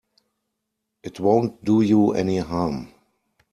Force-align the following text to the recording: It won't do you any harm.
It 1.03 1.19
won't 1.19 1.63
do 1.63 1.81
you 1.81 2.13
any 2.13 2.39
harm. 2.39 2.91